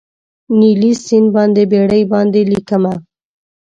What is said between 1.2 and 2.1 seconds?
باندې بیړۍ